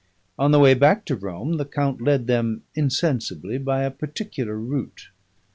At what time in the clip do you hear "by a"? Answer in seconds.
3.59-3.91